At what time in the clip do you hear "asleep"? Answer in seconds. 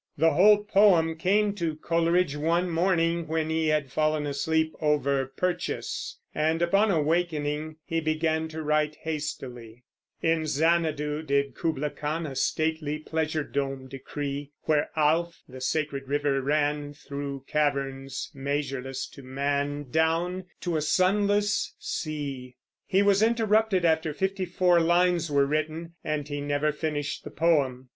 4.25-4.73